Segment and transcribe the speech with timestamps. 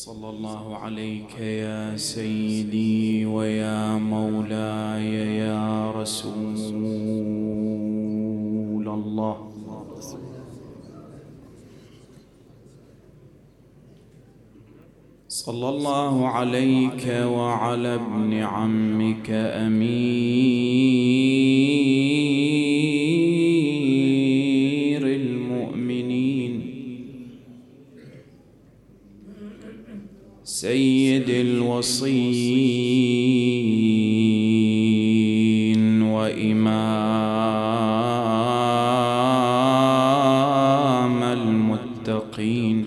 [0.00, 6.56] صلى الله عليك يا سيدي ويا مولاي يا رسول
[8.88, 9.36] الله.
[15.28, 21.49] صلى الله عليك وعلى ابن عمك امير
[30.60, 32.42] سيد الوصيين
[36.02, 36.60] وإمام
[41.22, 42.86] المتقين.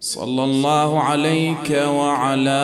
[0.00, 2.62] صلى الله عليك وعلى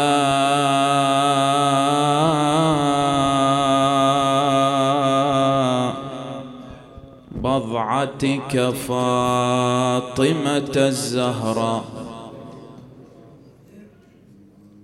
[7.79, 11.85] بضعتك فاطمة الزهراء.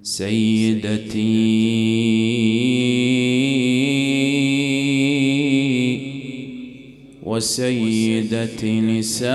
[0.02, 1.34] سيدتي
[7.22, 9.34] وسيدة نساء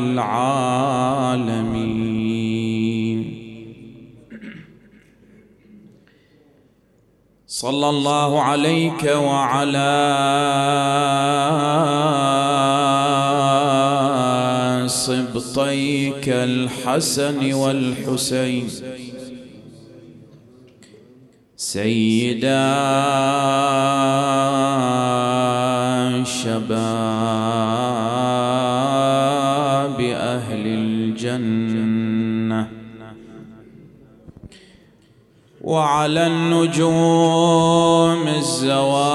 [0.00, 1.75] العالمين.
[7.56, 9.96] صلى الله عليك وعلى
[14.88, 18.68] سبطيك الحسن والحسين.
[21.56, 22.66] سيدا
[26.24, 28.15] شباب
[35.66, 39.06] وعلى النجوم الزواهر.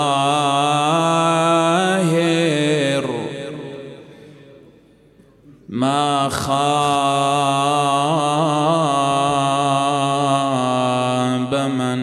[5.70, 6.52] ما خاب
[11.56, 12.00] من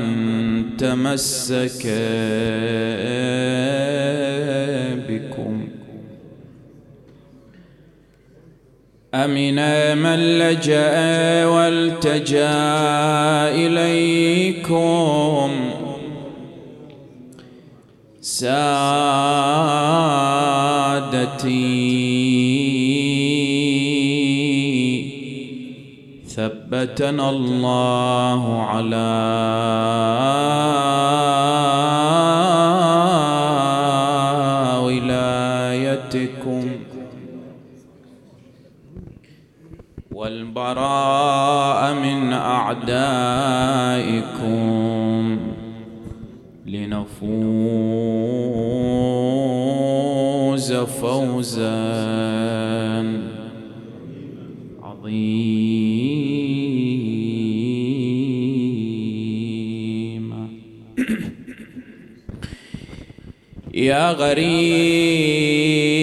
[0.77, 1.87] تمسك
[9.25, 9.59] أمن
[9.99, 12.55] من لجأ والتجأ
[13.55, 15.51] إليكم.
[18.21, 18.79] سادتي
[26.29, 29.39] ثبتنا الله على
[42.69, 44.29] أعدائكم
[46.67, 47.09] لنفوز
[50.73, 51.69] فوزا
[54.83, 55.29] عظيما.
[63.75, 65.98] يا غريب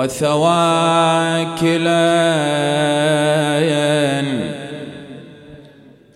[0.00, 1.60] وثواكلا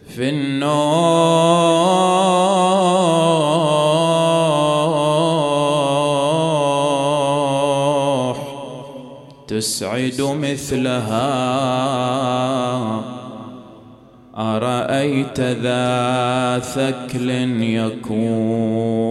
[0.09, 0.85] في النوح
[9.49, 11.35] تسعد مثلها
[14.37, 17.31] أرأيت ذا ثكل
[17.63, 19.05] يكون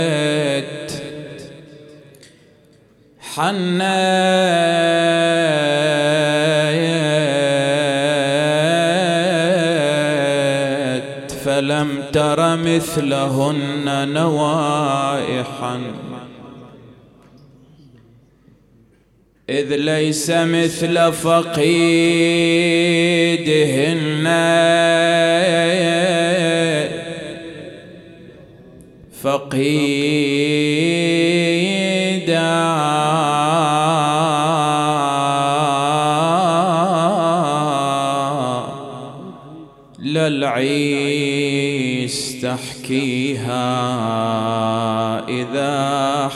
[0.02, 0.92] حنيت
[3.34, 4.01] حنيت
[12.12, 15.80] فلم تر مثلهن نوائحا.
[19.50, 21.62] إذ ليس مثل فقيدهن
[29.22, 30.41] فقيدا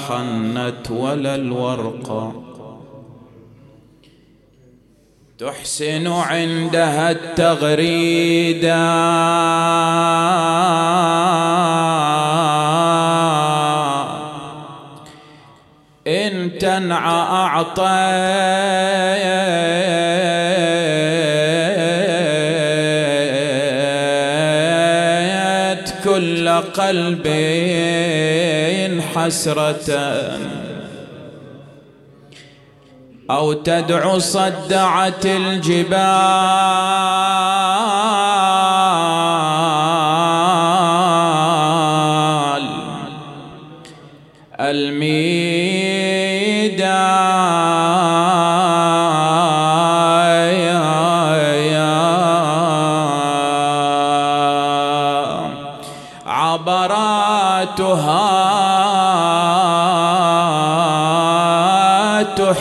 [0.08, 2.42] حنت ولا الورقة
[5.38, 8.76] تحسن عندها التغريدة
[16.06, 17.20] إن تنعى
[24.96, 27.26] أعطيت كل قلب
[29.16, 29.90] حسرة.
[33.30, 35.96] أو تدعو صدعت الجبال.
[44.60, 45.35] الميدان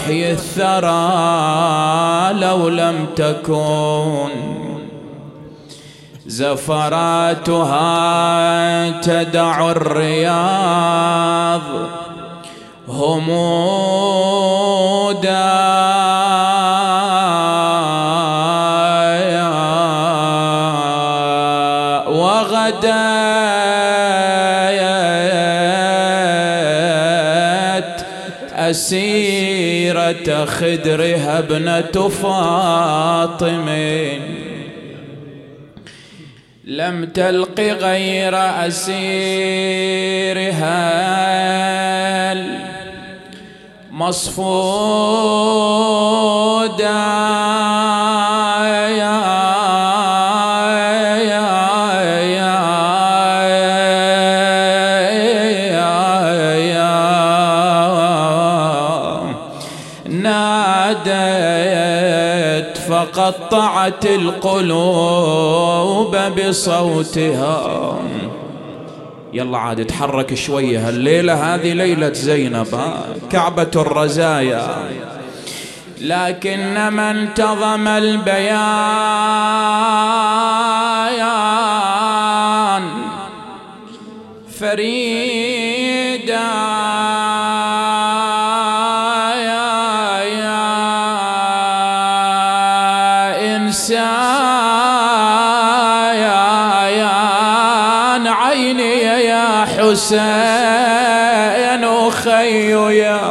[0.06, 0.90] تحيي الثرى
[2.40, 4.30] لو لم تكن
[6.26, 7.82] زفراتها
[9.02, 11.62] تدع الرياض
[12.88, 13.56] همودا.
[22.10, 23.26] وغدايت
[29.96, 33.70] أسيرة خدرها ابنة فاطم
[36.66, 38.36] لم تلق غير
[38.68, 39.56] أسيرها.
[43.92, 44.46] مصفودا
[62.90, 65.46] فقطعت القلوب
[66.16, 68.00] بصوتها.
[69.34, 72.80] يلا عاد تحرك شوية هالليلة هذه ليلة زينب
[73.32, 74.68] كعبة الرزايا.
[76.02, 79.35] لكن من انتظم البيان
[100.06, 103.30] حسين وخي يا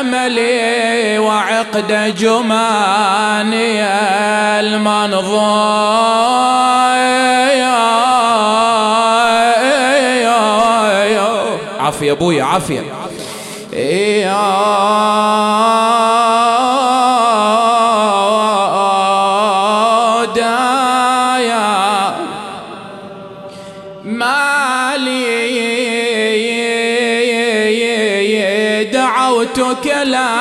[0.00, 3.82] أملي وعقد جماني
[4.60, 5.80] المنظور
[11.80, 12.82] عافية أبوي عافية.
[13.72, 15.29] يا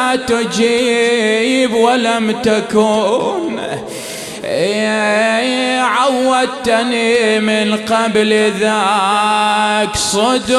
[0.10, 3.60] لا تجيب ولم تكن.
[5.80, 10.56] عودتني من قبل ذاك صدى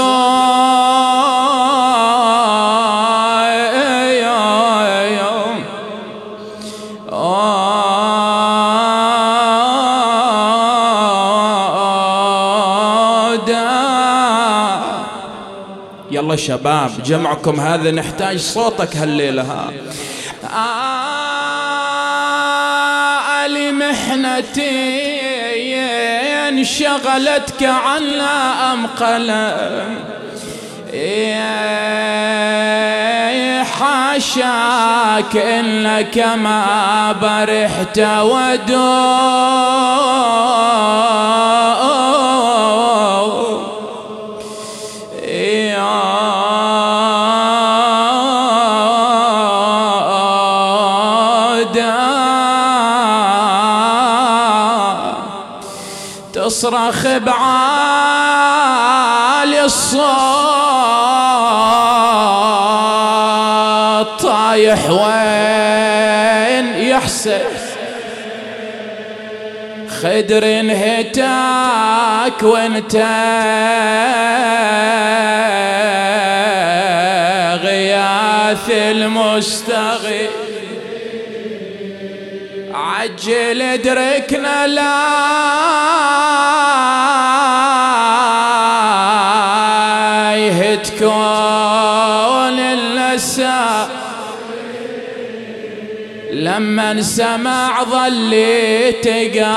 [16.31, 19.71] يلا شباب جمعكم هذا نحتاج صوتك هالليلة ها.
[23.49, 25.21] لمحنتي
[26.49, 29.97] انشغلتك عنا أم قلم؟
[33.65, 39.51] حاشاك إنك ما برحت ودور
[56.61, 57.41] تصرخ بعالي
[59.65, 60.01] الصوت.
[64.23, 67.41] طايح وين يحسن
[70.03, 72.97] خدر انهتاك وانت
[77.65, 80.31] غياث المستغيث.
[82.75, 85.70] عجل ادركنا لا
[96.41, 99.51] لما سمع ظلي تقال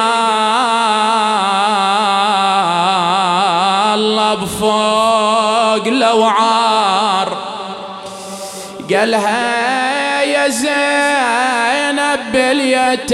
[4.59, 7.37] فوق لوعار.
[8.93, 13.13] قالها يا زينب باليتامى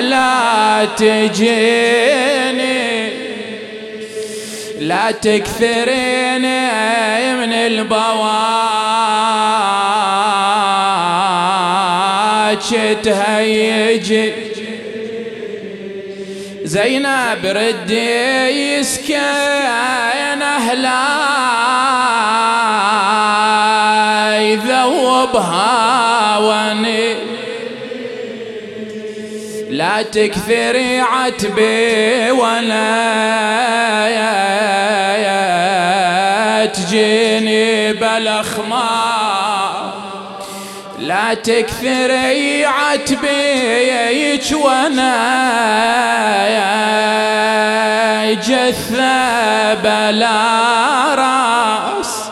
[0.00, 2.44] لا تجيني
[4.80, 6.42] لا تكثرين
[7.36, 7.52] من
[12.72, 14.32] البواج تهيجي
[16.64, 21.04] زينب ردي يسكن أهلا
[24.40, 25.68] يذوبها
[26.38, 27.14] وني.
[29.70, 32.94] لا تكثري عتبي ولا
[36.66, 38.93] تجيني بالأخمار.
[40.98, 45.14] لا تكثري عتبيك وأنا
[48.34, 52.24] جثة بلا راس.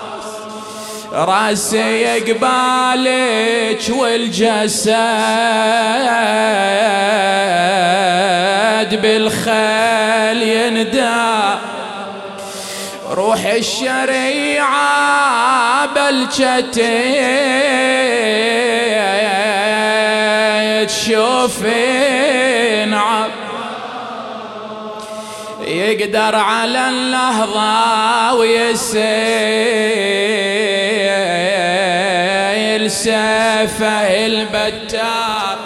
[1.13, 4.93] راسي قبالك والجسد
[9.03, 11.13] بالخيل يندى.
[13.11, 15.03] روح الشريعة
[16.13, 17.13] بلشتي
[20.87, 22.13] تشوفين
[25.61, 29.03] يقدر على اللحظة ويسيل
[32.91, 35.57] سيفه البتار.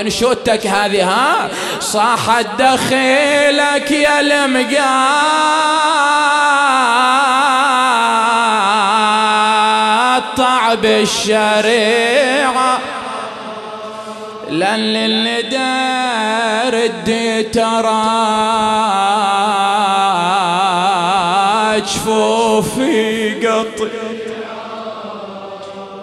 [0.00, 1.48] انشوتك هذه ها؟
[1.80, 5.46] صاحت دخيلك يا المقاطع
[10.82, 12.78] بالشريعة
[14.50, 15.96] لن للندى
[16.76, 18.06] ردي ترى
[21.80, 23.88] جفوفي قطي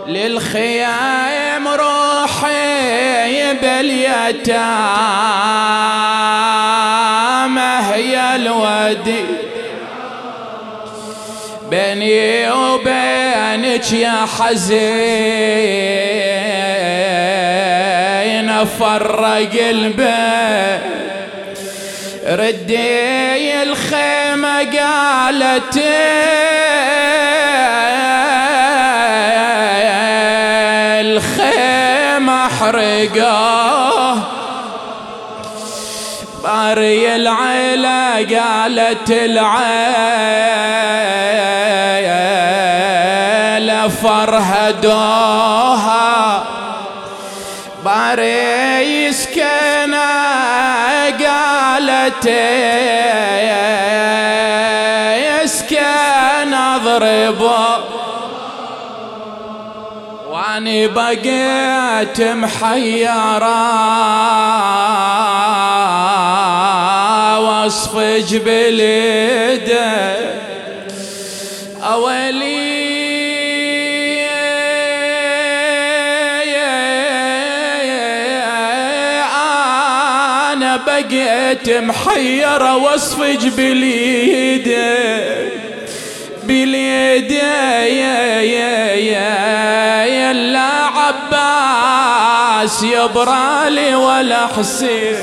[0.07, 4.41] للخيام روحي باليتامى
[7.93, 9.25] هي الودي
[11.69, 12.51] بيني
[13.73, 14.93] وبينك يا حزين
[18.65, 20.81] فرق البيت.
[22.27, 25.77] ردي الخيمة قالت
[31.01, 34.13] الخيمة حرقة.
[36.43, 40.23] باري العيلة قالت العيلة
[44.01, 45.83] فرهدوها
[47.85, 50.13] باري يسكنه
[51.25, 52.25] قالت
[55.43, 57.77] يسكن اضربه
[60.29, 63.63] واني بقيت محيرة.
[67.39, 70.13] واصفج باليده
[81.81, 84.97] محيرة واصفج باليده
[86.43, 95.15] باليده يا يا يا يا لا عباس يبرالي ولا حسين.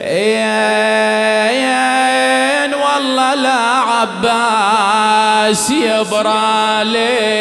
[0.00, 3.60] يا يا والله لا
[3.90, 7.36] عباس يبرالي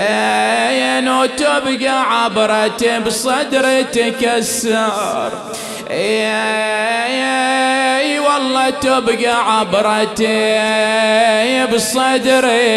[0.00, 5.32] عين وتبقى عبرة بصدر تكسر
[5.90, 10.22] اي والله تبقى عبرة
[11.74, 12.70] بصدري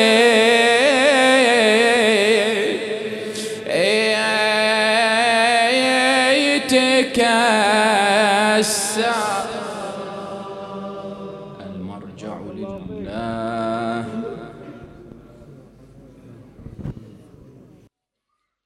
[11.62, 14.06] المرجع لله.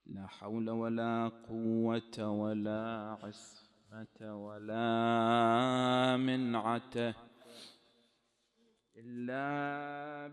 [0.06, 7.16] لا حول ولا قوة ولا عصمة ولا منعة
[8.98, 9.48] إلا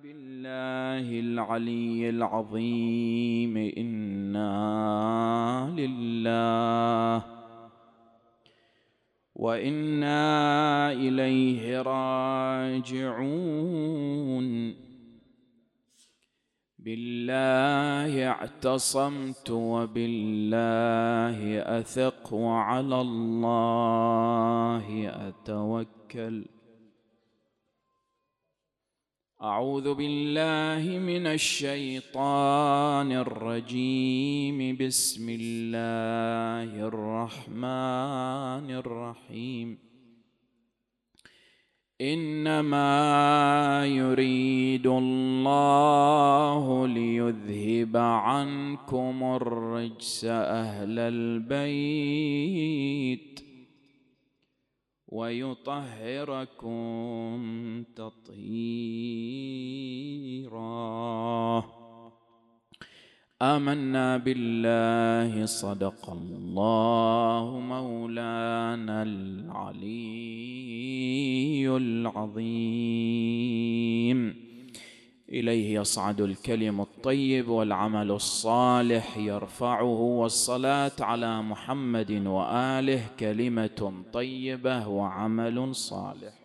[0.02, 3.56] بالله العلي العظيم.
[3.56, 4.50] إنا
[5.78, 7.43] لله
[9.34, 12.84] وإنا إليه راجعون.
[16.78, 21.38] بالله اعتصمت وبالله
[21.80, 26.53] أثق وعلى الله أتوكل.
[29.44, 34.76] أعوذ بالله من الشيطان الرجيم.
[34.76, 39.78] بسم الله الرحمن الرحيم.
[42.00, 50.98] إنما يريد الله ليذهب عنكم الرجس أهل
[51.52, 53.33] البيت.
[55.14, 56.74] ويطهركم
[57.96, 58.44] تطهيرا.
[63.42, 69.94] آمنا بالله صدق الله مولانا العلي
[71.76, 72.84] العظيم.
[75.40, 86.43] إليه يصعد الكلم الطيب والعمل الصالح يرفعه والصلاة على محمد وآله كلمة طيبة وعمل صالح.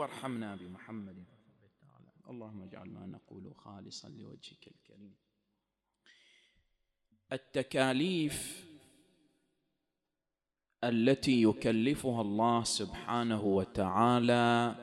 [0.00, 1.24] وارحمنا بمحمد
[2.30, 5.14] اللهم اجعل ما نقول خالصا لوجهك الكريم.
[7.32, 8.66] التكاليف
[10.84, 14.74] التي يكلفها الله سبحانه وتعالى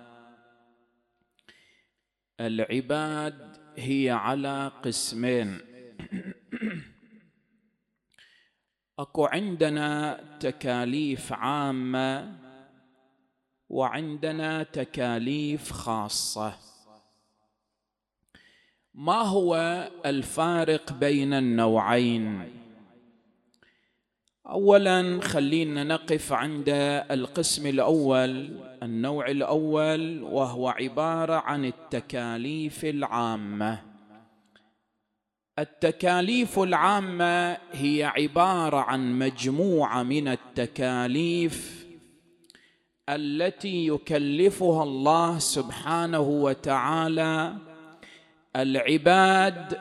[2.40, 5.60] العباد هي على قسمين.
[9.00, 12.47] أكو عندنا تكاليف عامة
[13.70, 16.54] وعندنا تكاليف خاصة.
[18.94, 19.56] ما هو
[20.06, 22.52] الفارق بين النوعين؟
[24.48, 26.70] اولا خلينا نقف عند
[27.12, 33.84] القسم الأول النوع الأول وهو عبارة عن التكاليف العامة.
[35.60, 41.77] التكاليف العامة هي عبارة عن مجموعة من التكاليف
[43.10, 47.56] التي يكلفها الله سبحانه وتعالى
[48.56, 49.80] العباد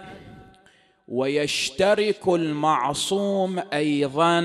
[1.09, 4.41] ويشترك المعصوم أيضا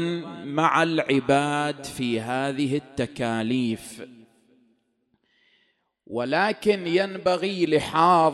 [0.46, 4.06] مع العباد في هذه التكاليف.
[6.08, 8.34] ولكن ينبغي لحاظ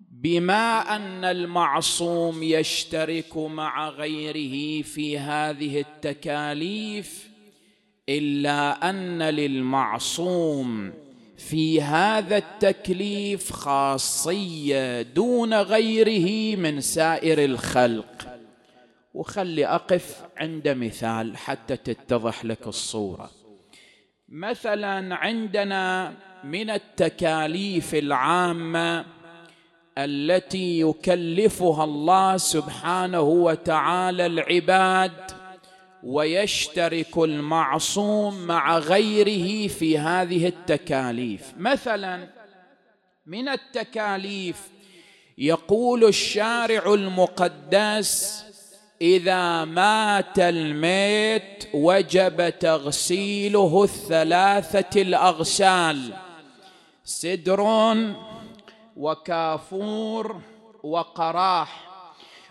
[0.00, 7.33] بما أن المعصوم يشترك مع غيره في هذه التكاليف
[8.08, 10.92] إلا أن للمعصوم
[11.36, 18.38] في هذا التكليف خاصية دون غيره من سائر الخلق.
[19.14, 23.30] وخلي أقف عند مثال حتى تتضح لك الصورة.
[24.28, 26.14] مثلا عندنا
[26.44, 29.04] من التكاليف العامة
[29.98, 35.43] التي يكلفها الله سبحانه وتعالى العباد
[36.04, 41.52] ويشترك المعصوم مع غيره في هذه التكاليف.
[41.56, 42.28] مثلا
[43.26, 44.56] من التكاليف
[45.38, 48.44] يقول الشارع المقدس
[49.02, 56.12] إذا مات الميت وجب تغسيله الثلاثة الأغسال
[57.04, 57.96] سدر
[58.96, 60.40] وكافور
[60.82, 61.93] وقراح.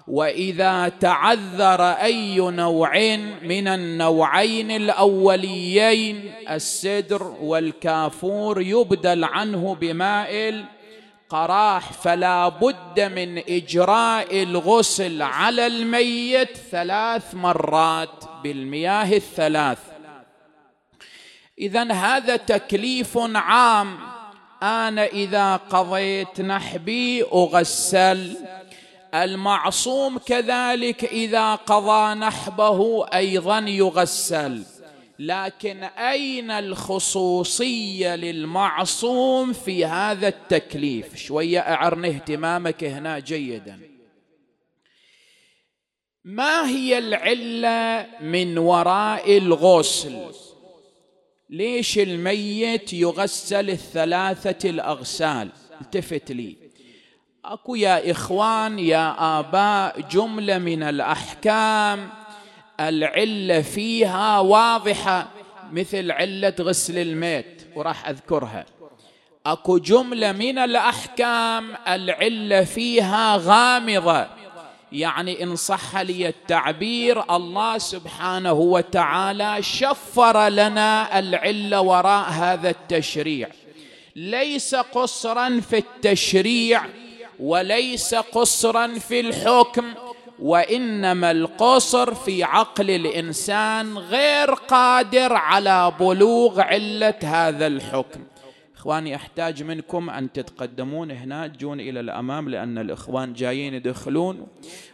[0.07, 10.29] وإذا تعذر أي نوع من النوعين الأوليين السدر والكافور يبدل عنه بماء
[11.33, 19.79] القراح فلا بد من إجراء الغسل على الميت ثلاث مرات بالمياه الثلاث.
[21.59, 23.97] اذا هذا تكليف عام.
[24.63, 28.37] أنا إذا قضيت نحبي أغسل.
[29.13, 34.63] المعصوم كذلك إذا قضى نحبه أيضا يغسل.
[35.19, 43.79] لكن أين الخصوصية للمعصوم في هذا التكليف؟ شوية أعرني اهتمامك هنا جيدا.
[46.25, 50.31] ما هي العلة من وراء الغسل؟
[51.49, 55.49] ليش الميت يغسل الثلاثة الأغسال؟
[55.81, 56.62] التفت لي.
[57.45, 62.09] اكو يا اخوان يا اباء جملة من الاحكام.
[62.79, 65.27] العلة فيها واضحة
[65.71, 68.65] مثل علة غسل الميت وراح اذكرها.
[69.45, 74.27] اكو جملة من الاحكام العلة فيها غامضة.
[74.91, 83.49] يعني إن صح لي التعبير الله سبحانه وتعالى شفر لنا العلة وراء هذا التشريع.
[84.15, 86.83] ليس قصرا في التشريع
[87.39, 89.85] وليس قصرا في الحكم
[90.39, 98.23] وإنما القصر في عقل الإنسان غير قادر على بلوغ علة هذا الحكم.
[98.75, 101.47] إخواني أحتاج منكم أن تتقدمون هنا.
[101.47, 104.47] تجون إلى الأمام لأن الإخوان جايين يدخلون.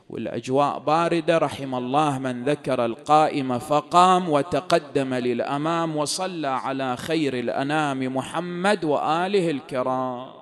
[0.09, 8.83] والأجواء باردة رحم الله من ذكر القائم فقام وتقدم للأمام وصلى على خير الأنام محمد
[8.83, 10.38] وآله الكرام.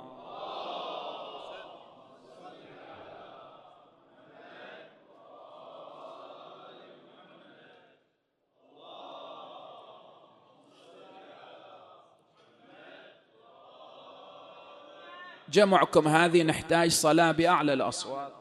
[15.50, 18.34] جمعكم هذه نحتاج صلاة بأعلى الأصوات.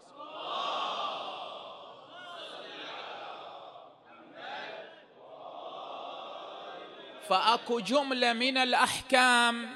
[7.29, 9.69] فأكو جملة من الأحكام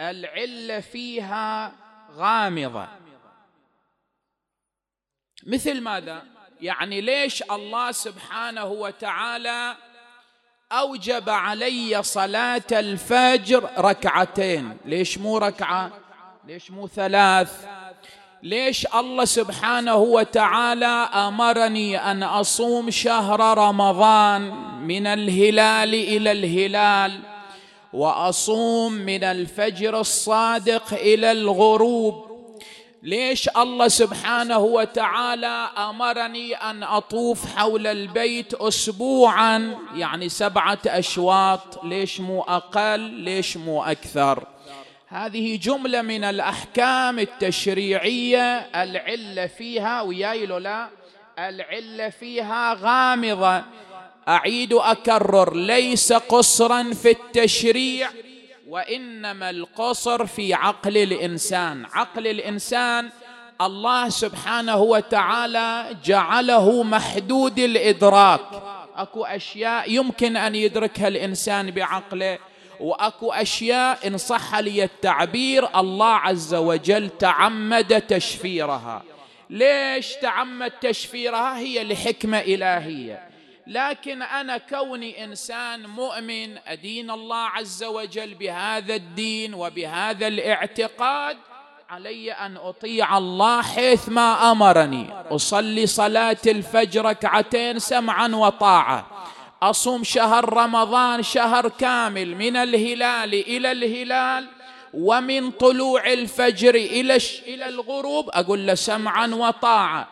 [0.00, 1.72] العلة فيها
[2.12, 2.88] غامضة.
[5.46, 6.22] مثل ماذا؟
[6.60, 9.76] يعني ليش الله سبحانه وتعالى
[10.72, 15.99] أوجب علي صلاة الفجر ركعتين؟ ليش مو ركعة؟
[16.46, 17.52] ليش مو ثلاث؟
[18.42, 24.50] ليش الله سبحانه وتعالى أمرني أن أصوم شهر رمضان
[24.86, 27.20] من الهلال إلى الهلال
[27.92, 32.30] وأصوم من الفجر الصادق إلى الغروب؟
[33.02, 42.42] ليش الله سبحانه وتعالى أمرني أن أطوف حول البيت اسبوعا؟ يعني سبعة أشواط ليش مو
[42.42, 44.46] أقل؟ ليش مو أكثر؟
[45.12, 50.88] هذه جملة من الأحكام التشريعية العلة فيها وياي لا
[51.38, 53.64] العلة فيها غامضة.
[54.28, 58.10] أعيد أكرر ليس قصرا في التشريع
[58.68, 61.86] وإنما القصر في عقل الإنسان.
[61.92, 63.10] عقل الإنسان
[63.60, 68.62] الله سبحانه وتعالى جعله محدود الإدراك.
[68.96, 72.38] أكو أشياء يمكن أن يدركها الإنسان بعقله.
[72.80, 79.02] وأكو أشياء إن صح لي التعبير الله عز وجل تعمد تشفيرها.
[79.50, 83.30] ليش تعمد تشفيرها؟ هي لحكمة إلهية.
[83.66, 91.36] لكن أنا كوني إنسان مؤمن أدين الله عز وجل بهذا الدين وبهذا الاعتقاد
[91.90, 95.06] علي أن أطيع الله حيث ما أمرني.
[95.30, 99.06] أصلي صلاة الفجر ركعتين سمعا وطاعة.
[99.62, 104.46] أصوم شهر رمضان شهر كامل من الهلال إلى الهلال
[104.94, 110.08] ومن طلوع الفجر إلى إلى الغروب أقول له سمعا وطاعة.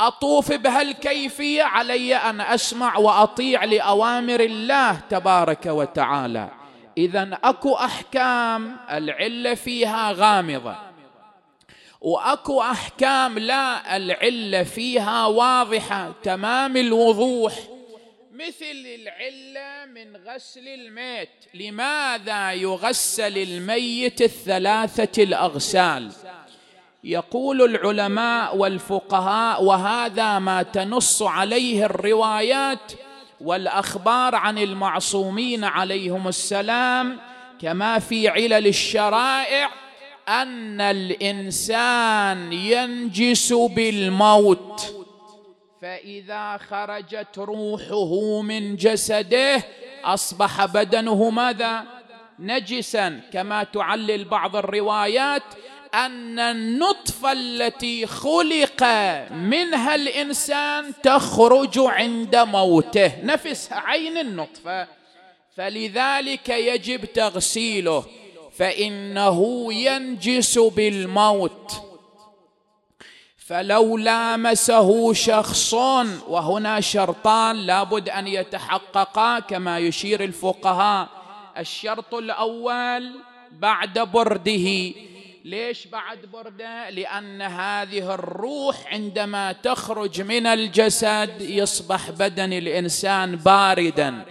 [0.00, 6.50] أطوف بهالكيفية علي أن أسمع وأطيع لأوامر الله تبارك وتعالى.
[6.98, 10.76] اذا أكو أحكام العلة فيها غامضة.
[12.00, 16.12] وأكو أحكام لا العلة فيها واضحة.
[16.22, 17.77] تمام الوضوح.
[18.38, 21.28] مثل العلة من غسل الميت.
[21.54, 26.12] لماذا يغسل الميت الثلاثة الأغسال؟
[27.04, 32.92] يقول العلماء والفقهاء وهذا ما تنص عليه الروايات
[33.40, 37.18] والأخبار عن المعصومين عليهم السلام
[37.60, 39.70] كما في علل الشرائع
[40.28, 45.07] أن الإنسان ينجس بالموت.
[45.82, 49.62] فإذا خرجت روحه من جسده
[50.04, 51.84] أصبح بدنه ماذا؟
[52.38, 53.20] نجسا.
[53.32, 55.42] كما تعلل بعض الروايات
[55.94, 58.82] أن النطفة التي خلق
[59.32, 63.24] منها الإنسان تخرج عند موته.
[63.24, 64.86] نفسها عين النطفة.
[65.56, 68.04] فلذلك يجب تغسيله
[68.58, 71.87] فإنه ينجس بالموت.
[73.48, 75.74] فلو لامسه شخص
[76.28, 81.08] وهنا شرطان لابد أن يتحققا كما يشير الفقهاء.
[81.58, 83.12] الشرط الأول
[83.52, 84.92] بعد برده.
[85.44, 94.24] ليش بعد برده؟ لأن هذه الروح عندما تخرج من الجسد يصبح بدن الإنسان باردا.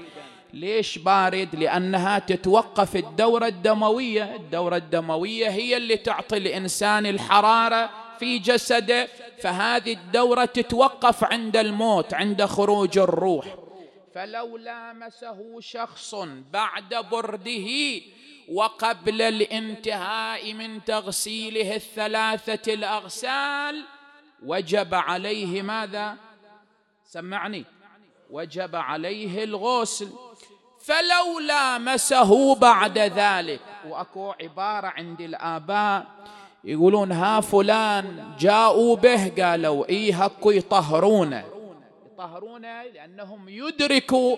[0.54, 4.36] ليش بارد؟ لأنها تتوقف الدورة الدموية.
[4.36, 9.08] الدورة الدموية هي اللي تعطي الإنسان الحرارة في جسده
[9.42, 13.56] فهذه الدورة تتوقف عند الموت عند خروج الروح.
[14.14, 16.16] فلو لامسه شخص
[16.52, 18.02] بعد برده
[18.52, 23.86] وقبل الانتهاء من تغسيله الثلاثة الأغسال
[24.46, 26.16] وجب عليه ماذا؟
[27.06, 27.66] سمعني.
[28.30, 30.10] وجب عليه الغسل.
[30.86, 36.06] فلو لامسه بعد ذلك وأكو عبارة عند الآباء
[36.68, 41.44] يقولون ها فلان جاءوا به قالوا إيه هكو يطهرونه
[42.14, 44.38] يطهرونه لأنهم يدركوا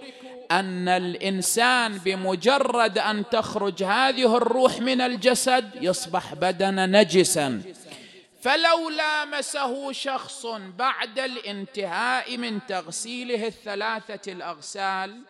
[0.51, 7.61] أن الإنسان بمجرد أن تخرج هذه الروح من الجسد يصبح بدنا نجسا.
[8.41, 10.45] فلو لامسه شخص
[10.77, 15.21] بعد الانتهاء من تغسيله الثلاثة الأغسال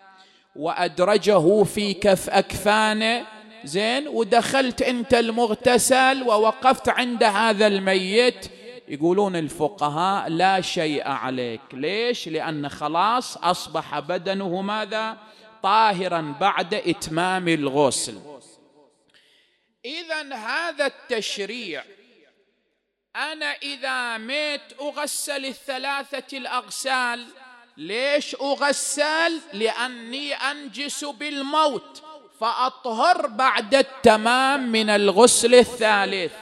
[0.56, 3.26] وأدرجه في كف أكفانه
[3.64, 8.46] زين ودخلت أنت المغتسل ووقفت عند هذا الميت.
[8.88, 11.62] يقولون الفقهاء لا شيء عليك.
[11.74, 15.18] ليش؟ لأن خلاص أصبح بدنه ماذا؟
[15.64, 18.20] طاهرا بعد إتمام الغسل.
[19.86, 21.84] اذا هذا التشريع
[23.16, 27.28] أنا إذا ميت أغسل الثلاثة الأغسال.
[27.78, 32.04] ليش أغسل؟ لأني أنجس بالموت.
[32.40, 36.34] فأطهر بعد التمام من الغسل الثالث.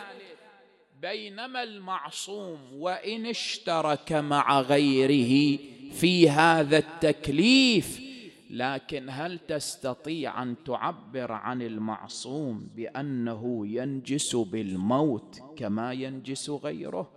[1.01, 5.60] بينما المعصوم وإن اشترك مع غيره
[5.91, 8.01] في هذا التكليف
[8.49, 17.12] لكن هل تستطيع أن تعبر عن المعصوم بأنه ينجس بالموت كما ينجس غيره؟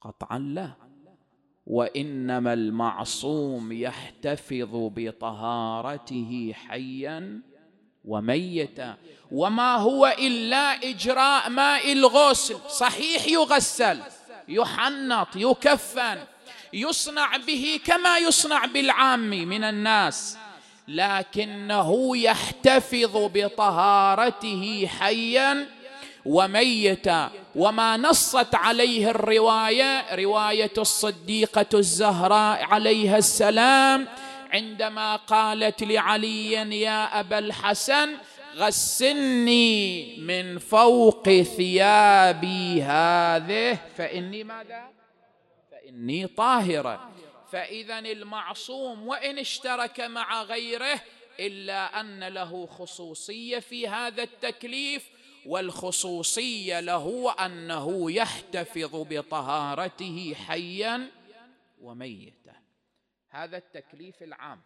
[0.00, 0.83] قطعا لا.
[1.66, 7.40] وإنما المعصوم يحتفظ بطهارته حيا
[8.04, 8.96] وميتا.
[9.32, 12.56] وما هو إلا إجراء ماء الغسل.
[12.68, 14.00] صحيح يغسل
[14.48, 16.18] يحنط يكفن
[16.72, 20.38] يصنع به كما يصنع بالعام من الناس
[20.88, 25.66] لكنه يحتفظ بطهارته حيا
[26.26, 34.08] وميتا وما نصت عليه الرواية رواية الصديقة الزهراء عليها السلام
[34.52, 38.16] عندما قالت لعلي يا أبا الحسن
[38.56, 44.84] غسلني من فوق ثيابي هذه فإني ماذا؟
[45.70, 47.10] فإني طاهرة.
[47.52, 51.00] فاذا المعصوم وإن اشترك مع غيره
[51.40, 55.10] إلا أن له خصوصية في هذا التكليف
[55.46, 61.10] والخصوصية له أنه يحتفظ بطهارته حيا
[61.80, 62.54] وميتا.
[63.30, 64.60] هذا التكليف العام.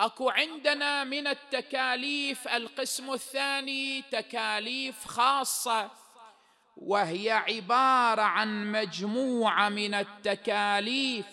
[0.00, 5.90] أكو عندنا من التكاليف القسم الثاني تكاليف خاصة
[6.76, 11.26] وهي عبارة عن مجموعة من التكاليف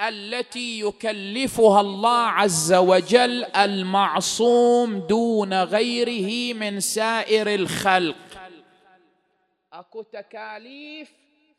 [0.00, 8.16] التي يكلفها الله عز وجل المعصوم دون غيره من سائر الخلق.
[9.72, 11.10] اكو تكاليف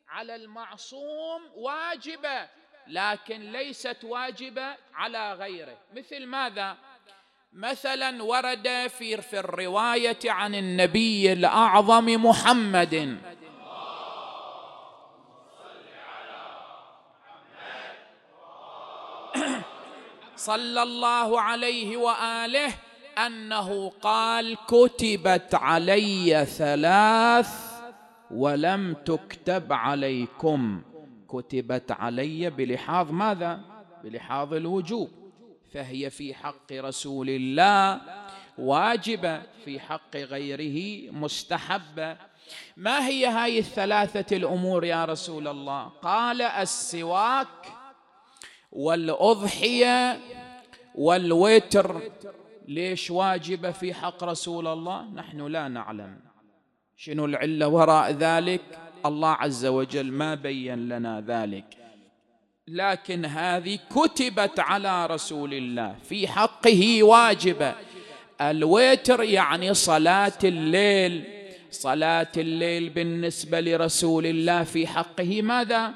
[0.09, 2.47] على المعصوم واجبة
[2.87, 5.77] لكن ليست واجبة على غيره.
[5.95, 6.77] مثل ماذا؟
[7.53, 13.17] مثلا ورد في في الرواية عن النبي الأعظم محمد.
[20.45, 22.73] صلى الله عليه وآله
[23.25, 27.49] أنه قال كتبت علي ثلاث
[28.31, 30.81] ولم تكتب عليكم.
[31.29, 33.59] كتبت علي بلحاظ ماذا؟
[34.03, 35.09] بلحاظ الوجوب.
[35.73, 38.01] فهي في حق رسول الله
[38.57, 42.17] واجبة في حق غيره مستحبة.
[42.77, 47.80] ما هي هاي الثلاثة الأمور يا رسول الله؟ قال السواك
[48.71, 50.19] والأضحية
[50.95, 52.01] والوتر
[52.67, 56.19] ليش واجبة في حق رسول الله؟ نحن لا نعلم.
[56.95, 58.61] شنو العلة وراء ذلك؟
[59.05, 61.65] الله عز وجل ما بين لنا ذلك.
[62.67, 67.75] لكن هذه كتبت على رسول الله في حقه واجبة.
[68.41, 71.23] الوتر يعني صلاة الليل.
[71.71, 75.93] صلاة الليل بالنسبة لرسول الله في حقه ماذا؟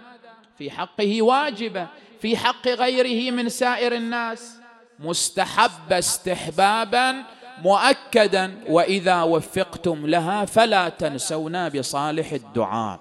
[0.57, 1.87] في حقه واجبة.
[2.21, 4.57] في حق غيره من سائر الناس
[4.99, 7.23] مستحب استحبابا
[7.61, 12.99] مؤكدا وإذا وفقتم لها فلا تنسونا بصالح الدعاء.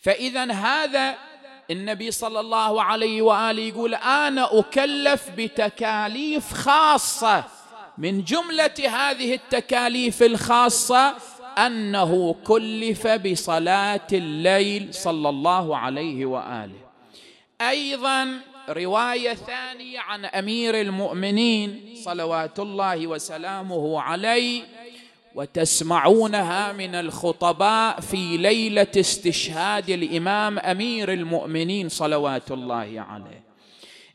[0.00, 1.14] فاذا هذا
[1.70, 7.44] النبي صلى الله عليه وآله يقول أنا أكلف بتكاليف خاصة.
[7.98, 11.14] من جملة هذه التكاليف الخاصة
[11.58, 16.85] أنه كلف بصلاة الليل صلى الله عليه وآله.
[17.60, 24.62] أيضا رواية ثانية عن أمير المؤمنين صلوات الله وسلامه عليه
[25.34, 33.44] وتسمعونها من الخطباء في ليلة استشهاد الإمام أمير المؤمنين صلوات الله عليه.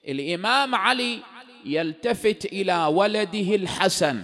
[0.08, 1.20] الإمام علي
[1.66, 4.24] يلتفت إلى ولده الحسن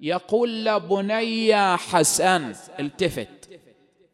[0.00, 3.50] يقول لبني حسن التفت.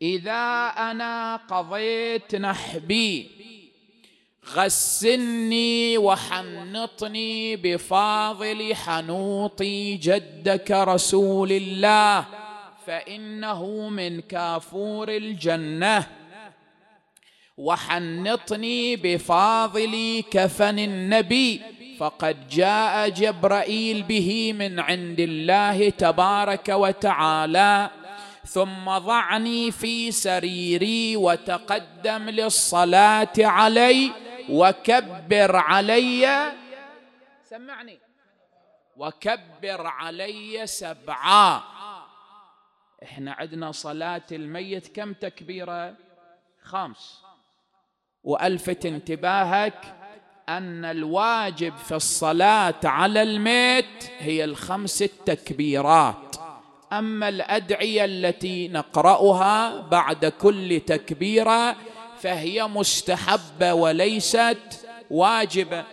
[0.03, 3.42] إذا أنا قضيت نحبي
[4.51, 9.63] غسلني وحنطني بفاضل حنوط
[10.03, 12.27] جدك رسول الله
[12.87, 16.07] فإنه من كافور الجنة.
[17.59, 21.61] وحنطني بفاضل كفن النبي
[21.99, 27.91] فقد جاء جبرائيل به من عند الله تبارك وتعالى
[28.47, 34.11] ثم ضعني في سريري وتقدم للصلاة علي
[34.53, 36.53] وكبر علي.
[37.51, 37.99] سمعني.
[38.97, 41.63] وكبر علي سبعا.
[43.03, 45.95] إحنا عندنا صلاة الميت كم تكبيرة؟
[46.63, 47.23] خمس.
[48.25, 49.95] وألفت انتباهك
[50.49, 56.37] أن الواجب في الصلاة على الميت هي الخمس التكبيرات.
[56.93, 61.77] أما الأدعية التي نقرأها بعد كل تكبيرة
[62.23, 65.85] فهي مستحبة وليست واجبة.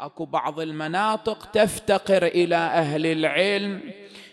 [0.00, 3.92] أكو بعض المناطق تفتقر إلى أهل العلم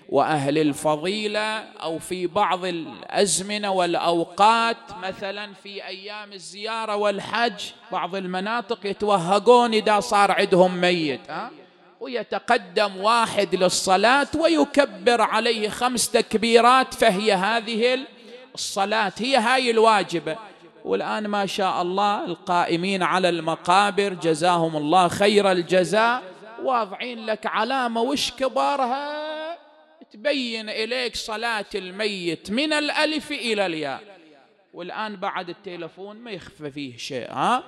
[0.09, 9.73] وأهل الفضيلة أو في بعض الأزمنة والأوقات مثلا في أيام الزيارة والحج بعض المناطق يتوهقون
[9.73, 11.51] إذا صار عندهم ميت ها؟
[11.99, 17.99] ويتقدم واحد للصلاة ويكبر عليه خمس تكبيرات فهي هذه
[18.55, 20.48] الصلاة هي هاي الواجبة.
[20.85, 26.23] والآن ما شاء الله القائمين على المقابر جزاهم الله خير الجزاء.
[26.63, 29.57] واضعين لك علامة وش كبارها؟
[30.11, 34.01] تبين إليك صلاة الميت من الألف إلى الياء.
[34.73, 37.63] والآن بعد التلفون ما يخفى فيه شيء ها؟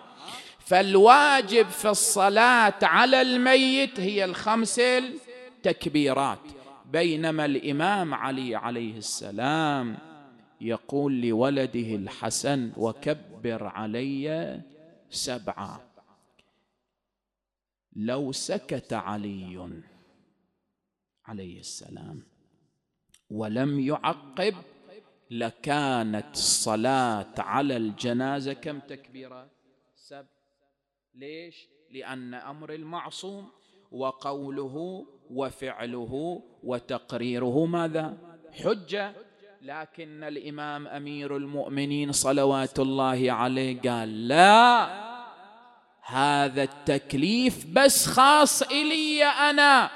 [0.66, 6.40] فالواجب في الصلاة على الميت هي الخمس التكبيرات.
[6.86, 9.98] بينما الإمام علي عليه السلام
[10.62, 14.62] يقول لولده الحسن وكبر علي
[15.10, 15.80] سبعا.
[17.96, 19.82] لو سكت علي
[21.26, 22.24] عليه السلام
[23.30, 24.56] ولم يعقب
[25.32, 29.50] لكانت الصلاة على الجنازة كم تكبيرة
[29.96, 30.26] سب.
[31.16, 33.52] ليش؟ لأن أمر المعصوم
[33.92, 38.18] وقوله وفعله وتقريره ماذا؟
[38.52, 39.31] حجة.
[39.66, 44.88] لكن الإمام أمير المؤمنين صلوات الله عليه قال لا
[46.06, 49.90] هذا التكليف بس خاص إلي أنا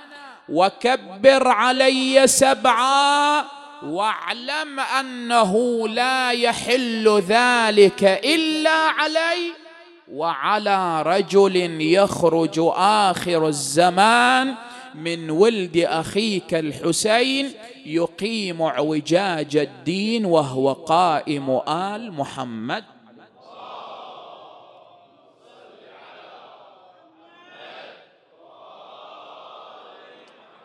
[0.50, 3.46] وكبر علي سبعا
[3.84, 9.52] واعلم أنه لا يحل ذلك إلا علي
[10.12, 14.56] وعلى رجل يخرج آخر الزمان
[14.96, 17.54] من ولد أخيك الحسين
[17.86, 22.86] يقيم اعوجاج الدين وهو قائم آل محمد.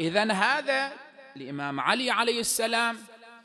[0.00, 0.92] اذا هذا
[1.36, 2.98] الإمام علي عليه السلام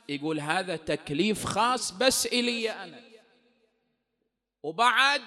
[0.08, 3.00] يقول هذا تكليف خاص بس إلي أنا.
[4.62, 5.22] وبعد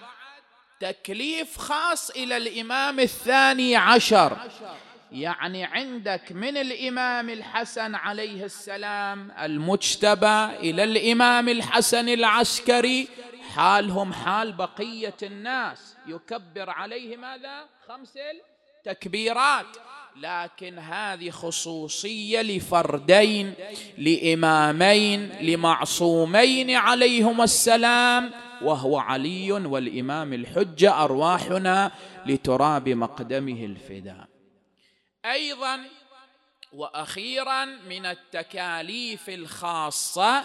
[0.80, 4.38] تكليف خاص إلى الإمام الثاني عشر.
[5.12, 13.08] يعني عندك من الإمام الحسن عليه السلام المجتبى إلى الإمام الحسن العسكري
[13.56, 15.96] حالهم حال بقية الناس.
[16.08, 18.14] يكبر عليه ماذا؟ خمس
[18.84, 19.66] تكبيرات
[20.22, 23.54] لكن هذه خصوصية لفردين
[23.98, 28.32] لإمامين لمعصومين عليهما السلام.
[28.62, 31.92] وهو علي والإمام الحجة أرواحنا
[32.26, 34.29] لتراب مقدمه الفداء.
[35.26, 35.86] أيضا
[36.74, 40.44] وأخيرا من التكاليف الخاصة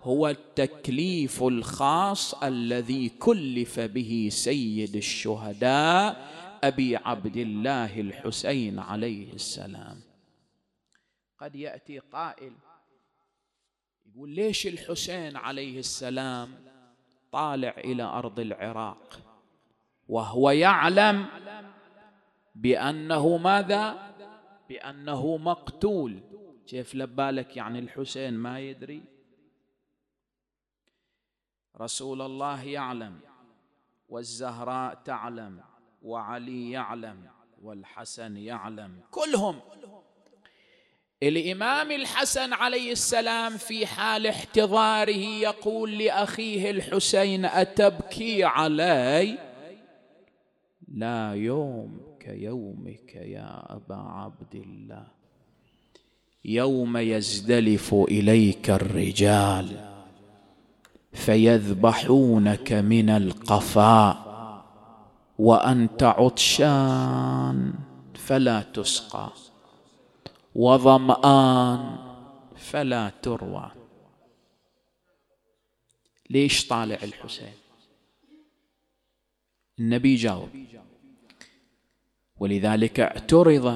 [0.00, 6.32] هو التكليف الخاص الذي كلف به سيد الشهداء
[6.64, 10.00] أبي عبد الله الحسين عليه السلام.
[11.38, 12.52] قد يأتي قائل
[14.06, 16.64] يقول ليش الحسين عليه السلام
[17.32, 19.20] طالع إلى أرض العراق
[20.08, 21.26] وهو يعلم
[22.54, 24.14] بأنه ماذا؟
[24.68, 26.20] بأنه مقتول.
[26.66, 29.02] كيف لبالك يعني الحسين؟ ما يدري.
[31.80, 33.20] رسول الله يعلم
[34.08, 35.60] والزهراء تعلم
[36.02, 37.30] وعلي يعلم
[37.62, 39.00] والحسن يعلم.
[39.10, 39.60] كلهم.
[41.22, 49.38] الإمام الحسن عليه السلام في حال احتضاره يقول لأخيه الحسين أتبكي علي؟
[50.88, 52.11] لا يوم.
[52.22, 55.06] كيومك يا أبا عبد الله.
[56.44, 59.92] يوم يزدلف إليك الرجال
[61.12, 64.32] فيذبحونك من القفاء
[65.38, 67.74] وأنت عطشان
[68.14, 69.30] فلا تسقى
[70.54, 71.98] وظمآن
[72.56, 73.70] فلا تروى.
[76.30, 77.54] ليش طالع الحسين؟
[79.78, 80.48] النبي جاوب.
[82.42, 83.66] ولذلك اعترض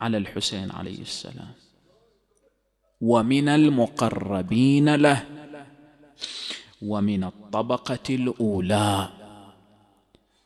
[0.00, 1.52] على الحسين عليه السلام.
[3.00, 5.24] ومن المقربين له
[6.82, 9.08] ومن الطبقة الأولى.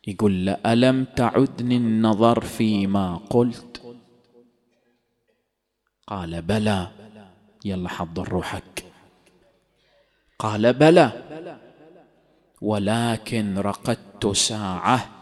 [0.06, 3.96] يقول له ألم تعدني النظر فيما قلت؟
[6.06, 6.90] قال بلى.
[7.64, 8.84] يلا حضر روحك.
[10.38, 11.12] قال بلى.
[12.62, 15.13] ولكن رقدت ساعة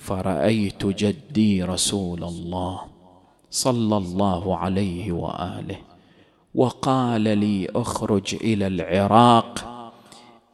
[0.00, 2.80] فرأيت جدي رسول الله
[3.50, 5.76] صلى الله عليه وآله
[6.54, 9.52] وقال لي اخرج إلى العراق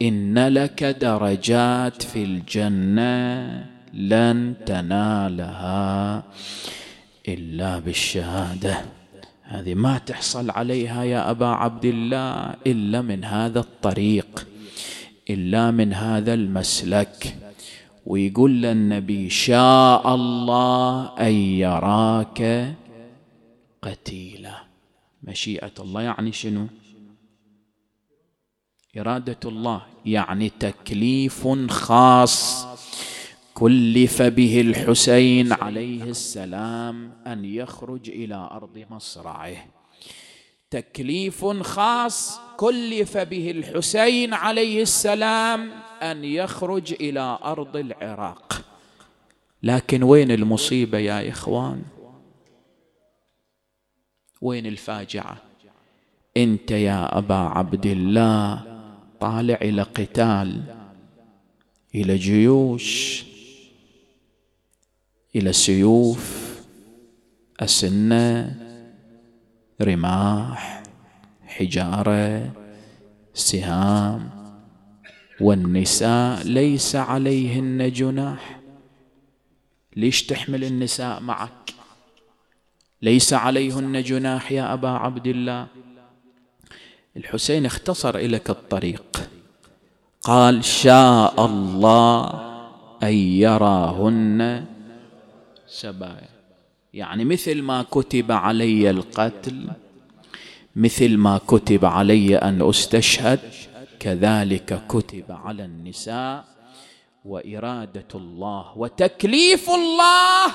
[0.03, 6.23] إن لك درجات في الجنة لن تنالها
[7.29, 8.85] إلا بالشهادة.
[9.43, 14.47] هذه ما تحصل عليها يا أبا عبد الله إلا من هذا الطريق
[15.31, 17.46] إلا من هذا المسلك.
[18.07, 22.75] ويقول للنبي شاء الله أن يراك
[23.83, 24.57] قتيلا.
[25.23, 26.67] مشيئة الله يعني شنو؟
[28.99, 32.67] إرادة الله يعني تكليف خاص.
[33.55, 39.57] كلف به الحسين عليه السلام أن يخرج إلى أرض مصرعه.
[40.71, 45.71] تكليف خاص كلف به الحسين عليه السلام
[46.03, 48.63] أن يخرج إلى أرض العراق.
[49.63, 51.83] لكن وين المصيبة يا إخوان؟
[54.41, 55.37] وين الفاجعة؟
[56.37, 58.63] أنت يا أبا عبد الله
[59.21, 60.63] طالع إلى قتال
[61.95, 63.25] إلى جيوش
[65.37, 66.57] إلى سيوف
[67.61, 68.57] أسنة
[69.83, 70.83] رماح
[71.47, 72.53] حجارة
[73.35, 74.36] سهام.
[75.41, 78.61] والنساء ليس عليهن جناح.
[79.97, 81.75] ليش تحمل النساء معك؟
[83.03, 85.67] ليس عليهن جناح يا أبا عبد الله.
[87.17, 89.29] الحسين اختصر لك الطريق.
[90.23, 92.31] قال شاء الله
[93.03, 94.65] أن يراهن
[95.69, 96.37] سبايا.
[96.95, 99.69] يعني مثل ما كتب علي القتل
[100.77, 103.41] مثل ما كتب علي أن أستشهد
[104.07, 106.45] كذلك كتب على النساء
[107.25, 110.47] وإرادة الله وتكليف الله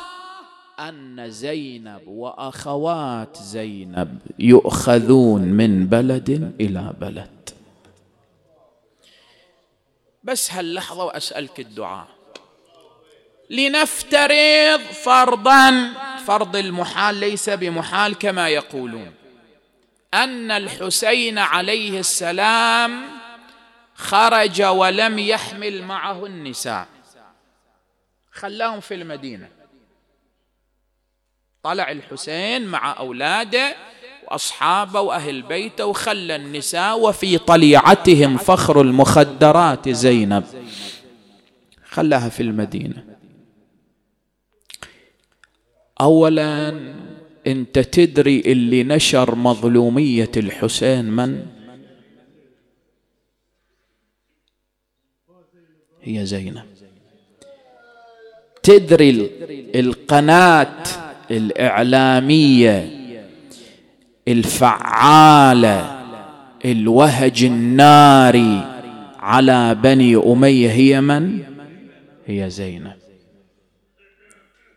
[0.79, 7.49] أن زينب وأخوات زينب يؤخذون من بلد إلى بلد.
[10.23, 12.07] بس هاللحظة وأسألك الدعاء.
[13.49, 15.93] لنفترض فرضا
[16.25, 19.11] فرض المحال ليس بمحال كما يقولون.
[20.13, 23.20] أن الحسين عليه السلام
[24.01, 26.87] خرج ولم يحمل معه النساء.
[28.31, 29.49] خلاهم في المدينة.
[31.63, 33.75] طلع الحسين مع أولاده
[34.27, 40.43] وأصحابه وأهل بيته وخلى النساء وفي طليعتهم فخر المخدرات زينب.
[41.89, 43.05] خلاها في المدينة.
[46.01, 46.69] اولا
[47.47, 51.60] أنت تدري اللي نشر مظلومية الحسين من؟
[56.03, 56.61] هي زينب
[58.63, 59.29] تدري
[59.75, 60.83] القناة
[61.31, 62.89] الإعلامية
[64.27, 66.01] الفعالة
[66.65, 68.61] الوهج الناري
[69.19, 71.39] على بني أمية هي من؟
[72.25, 72.93] هي زينب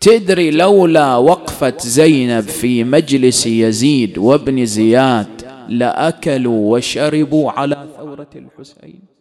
[0.01, 5.27] تدري لولا وقفة زينب في مجلس يزيد وابن زياد
[5.69, 9.14] لأكلوا وشربوا على ثورة الحسين؟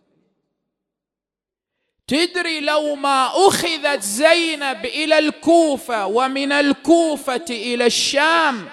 [2.14, 8.66] تدري لو ما أخذت زينب إلى الكوفة ومن الكوفة إلى الشام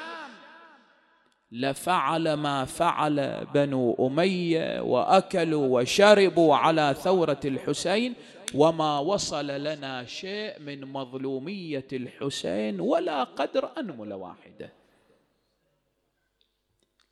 [1.52, 8.14] لفعل ما فعل بنو أمية وأكلوا وشربوا على ثورة الحسين
[8.54, 14.72] وما وصل لنا شيء من مظلومية الحسين ولا قدر أنملة واحدة.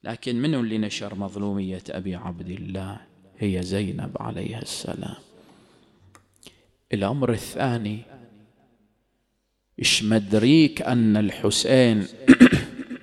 [0.04, 3.00] لكن من اللي نشر مظلومية أبي عبد الله؟
[3.38, 5.27] هي زينب عليها السلام.
[6.92, 8.02] الأمر الثاني
[9.78, 12.06] إيش مدريك أن الحسين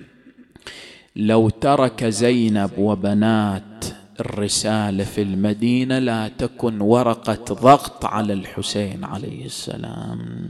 [1.16, 3.84] لو ترك زينب وبنات
[4.20, 10.48] الرسالة في المدينة لا تكن ورقة ضغط على الحسين عليه السلام.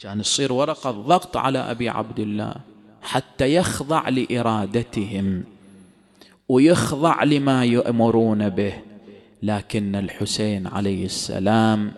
[0.00, 2.54] كان يصير ورقة ضغط على أبي عبد الله
[3.02, 5.44] حتى يخضع لإرادتهم
[6.48, 8.89] ويخضع لما يأمرون به.
[9.42, 11.92] لكن الحسين عليه السلام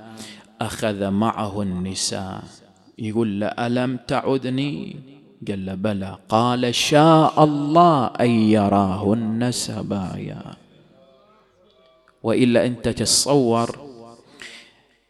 [0.60, 2.42] أخذ معه النساء.
[2.98, 4.96] يقول له ألم تعدني؟
[5.48, 6.18] قال له بلى.
[6.28, 10.42] قال شاء الله أن يراهن سبايا.
[12.22, 13.92] وإلا أنت تتصور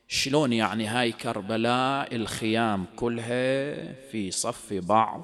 [0.08, 3.74] شلون يعني هاي كربلاء الخيام كلها
[4.10, 5.22] في صف بعض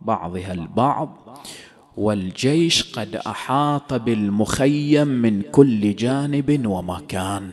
[0.00, 1.38] بعضها البعض
[1.96, 7.50] والجيش قد أحاط بالمخيم من كل جانب ومكان.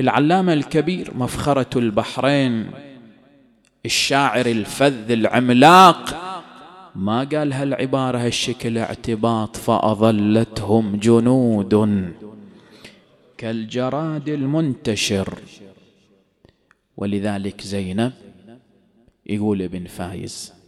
[0.00, 2.70] العلامة الكبير مفخرة البحرين
[3.84, 6.26] الشاعر الفذ العملاق
[6.94, 12.12] ما قال هالعبارة هالشكل اعتباط فأظلتهم جنود.
[13.38, 15.38] كالجراد المنتشر.
[16.96, 18.12] ولذلك زينب
[19.26, 20.59] يقول ابن فايز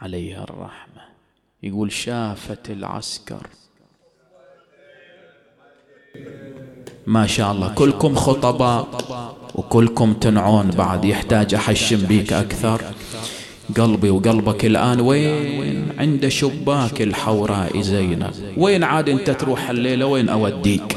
[0.00, 1.02] عليها الرحمة.
[1.62, 3.46] يقول شافت العسكر.
[7.06, 7.74] ما شاء الله.
[7.74, 8.88] كلكم خطباء
[9.54, 11.04] وكلكم تنعون بعد.
[11.04, 12.82] يحتاج أحشم بيك أكثر.
[13.76, 18.54] قلبي وقلبك الآن وين؟ عند شباك الحوراء زينب.
[18.56, 20.96] وين عاد أنت تروح الليلة؟ وين أوديك؟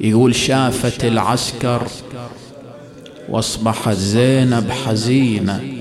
[0.00, 1.88] يقول شافت العسكر.
[3.28, 5.79] وأصبحت زينب حزينة.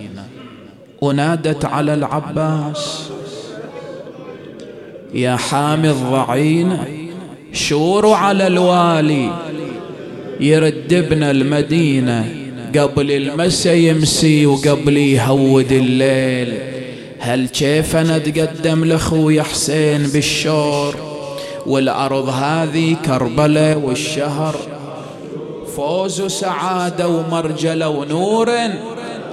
[1.01, 3.09] ونادت على العباس
[5.13, 6.87] يا حامي الضعينة
[7.53, 9.31] شوروا على الوالي
[10.39, 12.35] يرد ابن المدينة
[12.77, 16.53] قبل المسا يمسي وقبل يهود الليل.
[17.19, 20.95] هل كيف أنا اتقدم لأخوي حسين بالشور؟
[21.65, 24.55] والأرض هذه كربلة والشهر
[25.75, 28.49] فوز وسعادة ومرجلة ونور.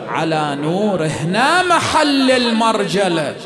[0.08, 3.36] على نور هنا محل المرجلة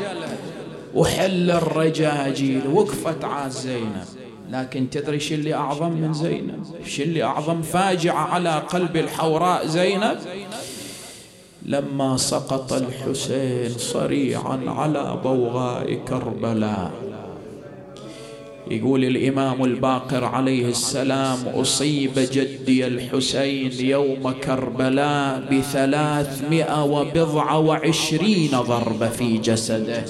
[0.95, 2.67] وحل الرجاجيل.
[2.67, 4.05] وقفت عاد زينب.
[4.51, 10.17] لكن تدري شو اللي أعظم من زينب؟ شو اللي أعظم فاجعة على قلب الحوراء زينب؟
[11.65, 16.91] لما سقط الحسين صريعا على بوغاء كربلاء.
[18.71, 29.37] يقول الإمام الباقر عليه السلام أصيب جدي الحسين يوم كربلاء بثلاثمائة وبضع وعشرين ضربة في
[29.37, 30.05] جسده.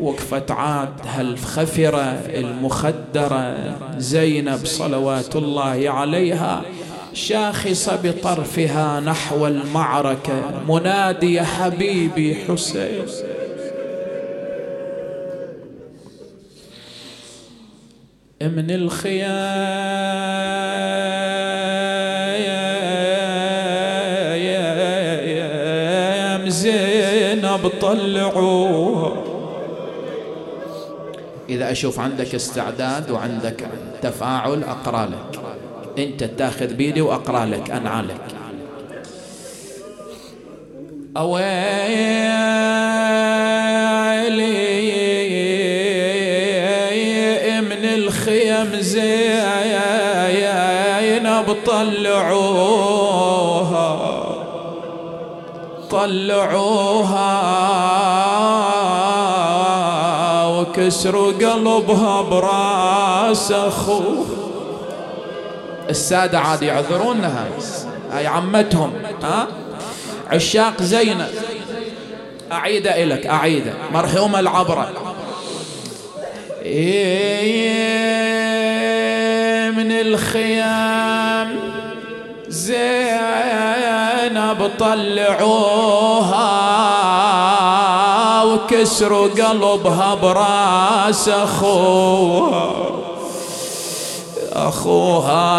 [0.00, 3.56] وقفت عاد هالخفرة المخدرة؟
[3.98, 6.62] زينب صلوات الله عليها
[7.12, 13.04] شاخصة بطرفها نحو المعركة منادية حبيبي حسين.
[18.42, 19.30] من الخيام
[26.48, 29.24] زينب طلعوها
[31.48, 33.68] إذا أشوف عندك استعداد وعندك
[34.02, 35.40] تفاعل أقرأ لك.
[35.98, 38.20] أنت تأخذ بيدي وأقرأ لك أنعى لك.
[48.80, 49.80] الخيم
[51.20, 52.70] زين بطلعوها
[55.90, 57.36] طلعوها
[60.46, 64.26] وكسروا قلبها براس أخوه.
[65.90, 67.48] السادة عاد يعذرونها
[68.12, 69.46] هاي عمتهم ها؟
[70.30, 71.28] عشاق زينب.
[72.52, 74.90] أعيد إلك أعيد مرحومة العبرة.
[76.62, 78.39] إيه
[79.70, 81.56] من الخيام
[82.48, 82.80] زينب
[84.78, 86.50] طلعوها
[88.44, 92.70] وكسروا قلبها براس أخوها.
[94.52, 95.52] أخوها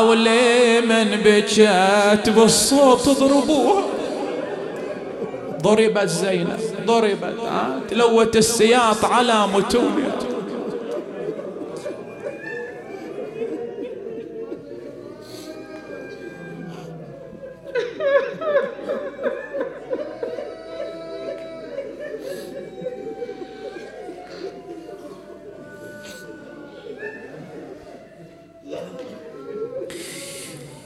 [0.00, 3.82] ولمن بكت بالصوت ضربوها.
[5.62, 7.34] ضربت زينب ضربت
[7.90, 10.12] تلوت السياط على متونها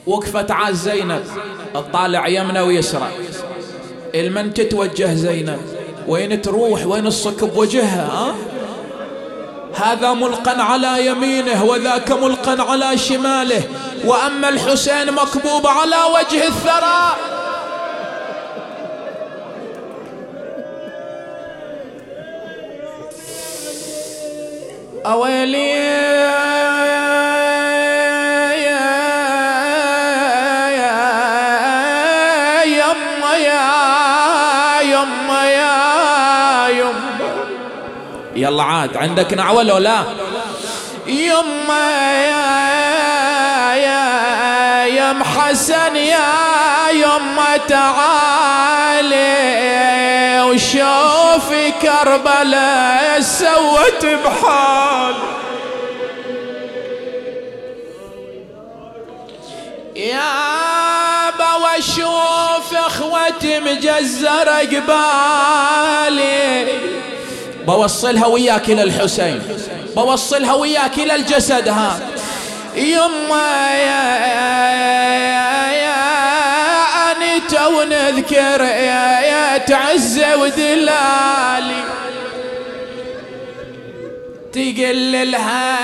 [0.07, 1.25] وقفت عاد زينب.
[1.75, 3.09] تطالع يمنى ويسرى.
[4.15, 5.61] المن تتوجه زينب.
[6.09, 8.35] وين تروح؟ وين الصك بوجهها؟ ها؟
[9.75, 13.63] هذا ملقا على يمينه وذاك ملقا على شماله.
[14.05, 17.17] وأما الحسين مكبوب على وجه الثرى.
[25.07, 25.93] أويلي؟
[38.53, 40.05] يلا عاد عندك نعوة لو لا؟
[41.07, 41.91] يما
[42.25, 49.23] يا يا يا حسن يا يما تعالي
[50.43, 55.15] وشوفي كربلاء سوت بحال
[59.97, 60.53] يا
[61.73, 65.03] واشوف إخوتي مجزرة قبالي.
[67.67, 69.43] بوصلها وياك إلى الحسين.
[69.97, 72.01] بوصلها وياك إلى الجسد ها.
[72.77, 76.03] يما يا, يا, يا
[77.13, 81.85] أني تو نذكر يا, يا تعزة ودلالي
[84.53, 85.79] تقل لها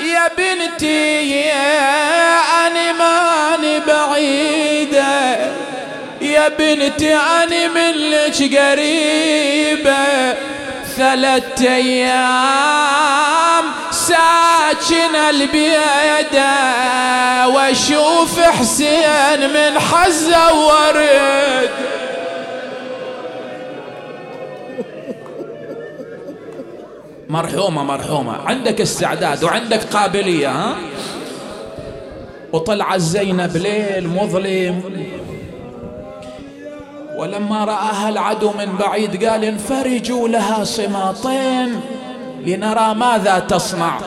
[0.00, 5.38] يا بنتي يا أني ماني بعيدة.
[6.38, 10.34] يا بنتي أني منك قريبة
[10.96, 16.48] ثلاث أيام ساكن البيدة
[17.48, 21.70] وأشوف حسين من حزة ورد.
[27.28, 28.36] مرحومة مرحومة.
[28.46, 30.76] عندك استعداد وعندك قابلية ها؟
[32.52, 34.82] وطلع زينب ليل مظلم.
[37.18, 41.80] ولما رآها العدو من بعيد قال انفرجوا لها صماطين
[42.46, 44.00] لنرى ماذا تصنع.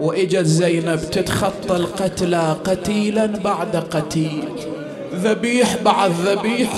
[0.00, 4.48] وإجت زينب تتخطى القتلى قتيلا بعد قتيل.
[5.14, 6.70] ذبيح بعد ذبيح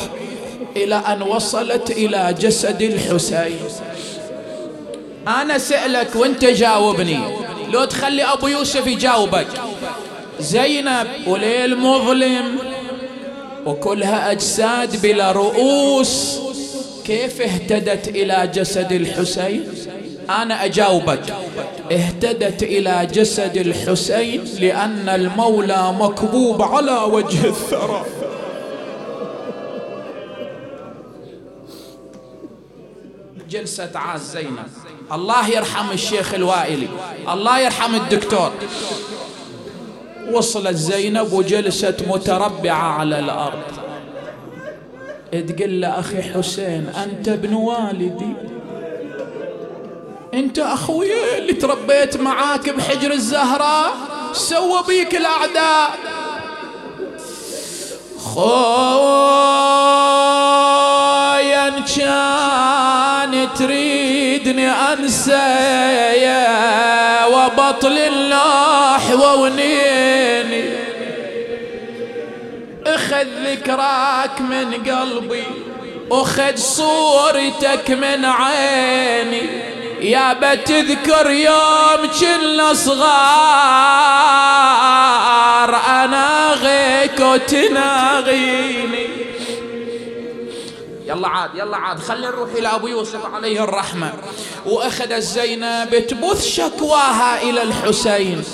[0.76, 3.58] إلى أن وصلت إلى جسد الحسين.
[5.28, 7.20] أنا سألك وأنت جاوبني.
[7.72, 9.46] لو تخلي أبو يوسف يجاوبك.
[10.40, 12.58] زينب وليل مظلم
[13.66, 16.38] وكلها أجساد بلا رؤوس.
[17.04, 19.64] كيف اهتدت إلى جسد الحسين؟
[20.30, 21.34] أنا أجاوبك.
[21.92, 28.04] اهتدت إلى جسد الحسين لأن المولى مكبوب على وجه الثرى.
[33.50, 34.68] جلسة عاز زينب.
[35.12, 36.88] الله يرحم الشيخ الوائلي.
[37.32, 38.52] الله يرحم الدكتور.
[40.32, 43.62] وصلت زينب وجلست متربعة على الأرض.
[45.32, 48.34] تقول له أخي حسين أنت ابن والدي.
[50.34, 53.92] أنت أخوي اللي تربيت معاك بحجر الزهراء؟
[54.32, 55.90] سوى بيك الأعداء.
[58.34, 58.92] خويا
[61.70, 61.82] كان
[63.58, 65.52] تريدني أنسى
[67.32, 69.04] وبطل الله
[69.40, 70.64] ونيني
[72.86, 75.44] أخذ ذكراك من قلبي
[76.12, 79.42] أخذ صورتك من عيني.
[80.00, 83.12] يا بتذكر يوم كنا صغار
[85.86, 89.11] أنا غيك وتناغيني.
[91.12, 94.12] يلا عاد يلا عاد خلينا نروح إلى أبو يوسف عليه الرحمة.
[94.66, 98.44] وأخذ زينب تبث شكواها إلى الحسين.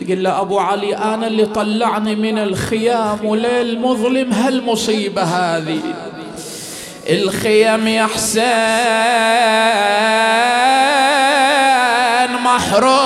[0.00, 5.80] تقول له أبو علي أنا اللي طلعني من الخيام وليل مظلم هالمصيبة هذه؟
[7.08, 8.44] الخيم يا حسين
[12.44, 13.04] محروقة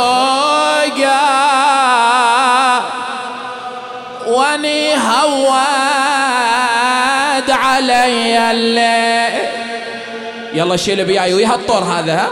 [4.26, 5.87] واني هواد
[7.78, 9.48] علي الليل.
[10.52, 12.28] يلا شيل بياي ويا الطور هذا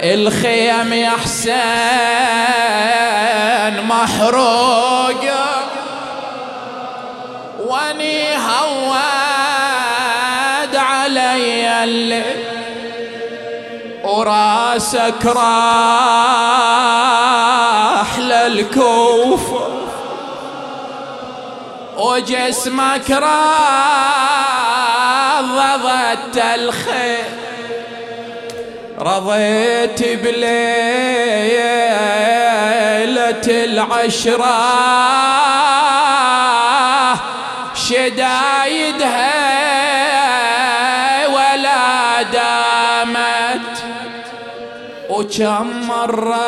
[0.00, 1.54] الخيم يا حسين
[3.86, 5.46] محروقة
[7.66, 9.56] وأني هواد
[10.76, 12.44] علي الليل.
[14.04, 16.50] وراسك راح
[18.18, 19.68] للكوفة
[21.96, 23.10] وجسمك
[25.40, 27.24] رضضت الخير.
[28.98, 30.50] رضيت بليلة
[33.48, 34.80] العشرة.
[37.74, 39.30] شدايدها
[41.26, 43.76] ولا دامت.
[45.10, 46.40] وكم مرت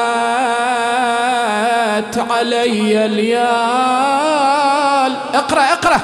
[2.30, 3.52] علي الليال
[5.34, 6.00] اقرأ اقرأ.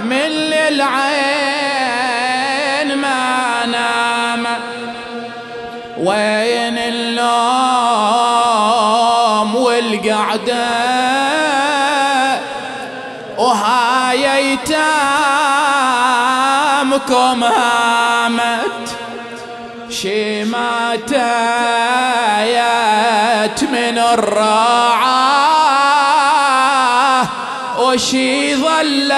[0.00, 1.21] من للعين
[6.02, 7.22] وين النوم
[9.56, 10.68] والقعدة؟
[13.38, 14.74] وهاي ايتامكم
[17.44, 18.96] هامت
[19.90, 20.82] شماتات
[23.64, 25.22] من الراعة
[27.78, 29.12] وشي ظلت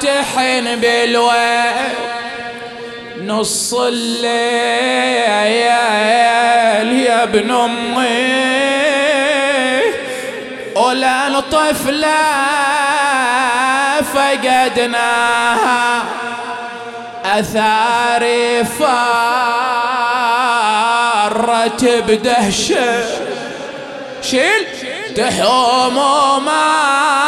[0.00, 1.75] تحن بالوين
[3.36, 4.30] نص الليل
[7.06, 8.46] يا ابن أمي.
[10.76, 12.16] ولا الطفلة
[14.14, 16.02] فقدناها
[17.24, 19.04] أثاري فارت
[21.84, 23.04] بدهشة.
[24.22, 24.66] شيل
[25.16, 27.25] تحوم وما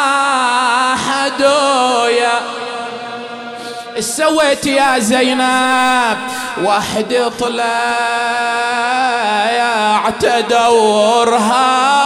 [4.17, 6.19] سويت يا زينب
[6.65, 7.69] وحدي طلعت
[10.25, 11.99] ادورها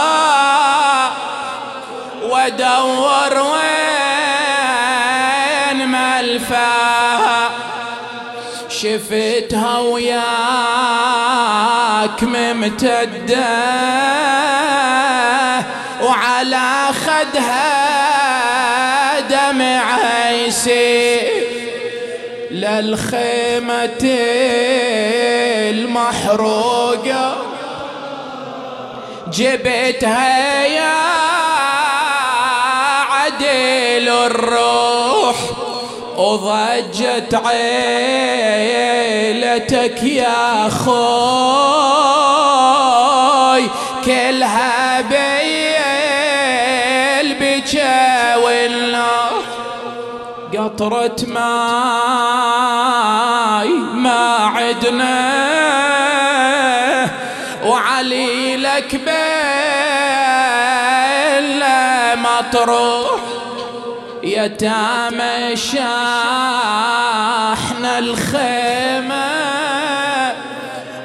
[2.23, 3.87] وأدور وين
[5.87, 7.49] ملفاها
[8.69, 10.23] شفتها وياك
[12.23, 13.47] ممتدة.
[16.01, 17.73] وعلى خدها
[19.19, 19.83] دمع
[22.63, 24.03] يسير للخيمة
[25.69, 27.35] المحروقة.
[29.33, 30.93] جبتها يا
[33.09, 35.35] عدل الروح
[36.17, 38.83] وضجت عيلتك
[40.03, 40.93] يا خوي.
[44.05, 45.42] كلها بيل
[50.83, 51.43] قطرة ماي
[53.93, 55.23] ما عدنا.
[57.65, 59.13] وعلي لك بيل
[62.19, 63.19] مطروح
[64.23, 65.79] يتامى شاحنا
[67.99, 69.23] الخيمة.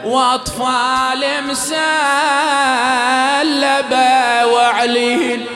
[0.05, 1.77] وأطفال مسلبة
[4.47, 5.47] وعليل.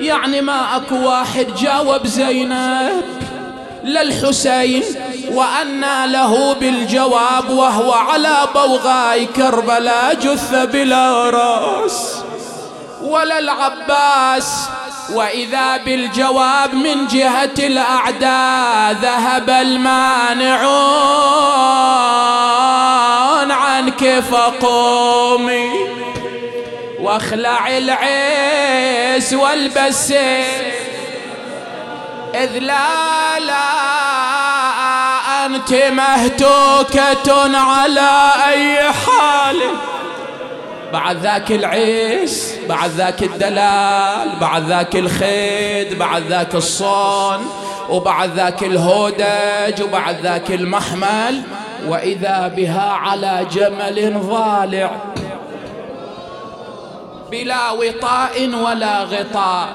[0.00, 3.25] يعني ما أكو واحد جاوب زينب.
[3.86, 4.82] للحسين
[5.32, 12.16] وأنى له بالجواب وهو على بوغاي كربلاء جث بلا راس.
[13.02, 14.68] ولا العباس
[15.12, 20.66] وإذا بالجواب من جهة الأعداء ذهب المانعون
[23.50, 25.70] عنك فقومي
[27.00, 30.14] وأخلع العيس والبس
[32.44, 33.66] إذ لا لا
[35.46, 38.10] أنت مهتوكة على
[38.48, 39.60] أي حال.
[40.92, 47.50] بعد ذاك العيس بعد ذاك الدلال بعد ذاك الخيد بعد ذاك الصون
[47.88, 51.42] وبعد ذاك الهودج وبعد ذاك المحمل
[51.88, 54.90] وإذا بها على جمل ضالع.
[57.30, 59.68] بلا وطاء ولا غطاء.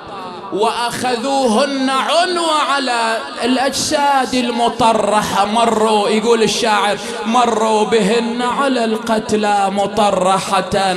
[0.54, 5.46] وأخذوهن عنوة على الأجساد المطرحة.
[5.46, 10.96] مروا يقول الشاعر مروا بهن على القتلى مطرحة.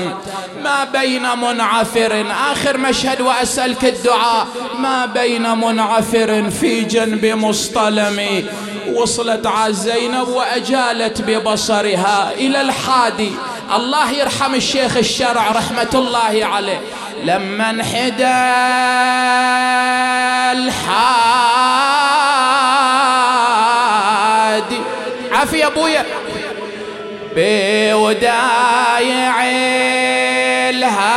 [0.62, 4.46] ما بين منعفر آخر مشهد وأسألك الدعاء.
[4.78, 8.48] ما بين منعفر في جنب مصطلم
[8.94, 13.32] وصلت على زينب وأجالت ببصرها إلى الحادي.
[13.76, 16.80] الله يرحم الشيخ الشرع رحمة الله عليه.
[17.24, 18.34] لما انحدى
[20.52, 21.14] الحادي
[25.32, 26.04] عافية أبويا.
[27.36, 29.34] بودايع
[30.70, 31.14] الهادي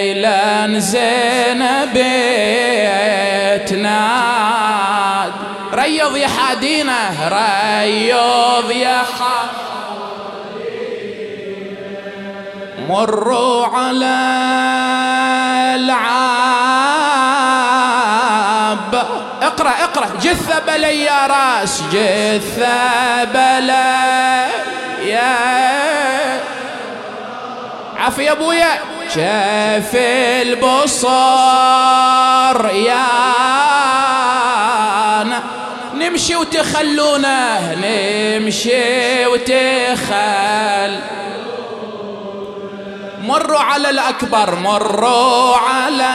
[0.00, 1.94] إلى زينب
[3.66, 5.32] تناد.
[5.72, 9.49] ريض يا حادينا ريض يا حادينا
[12.90, 14.16] مروا على
[15.74, 16.14] العاب.
[19.42, 20.06] اقرأ اقرأ.
[20.22, 24.46] جثة بلي يا راس جثة بلي
[25.02, 25.36] يا
[27.96, 28.78] عافية أبويا.
[29.14, 29.96] شاف
[30.42, 31.08] البصر
[32.70, 33.06] يا
[35.94, 41.00] نمشي وتخلونا نمشي وتخل.
[43.30, 46.14] مروا على الأكبر مروا على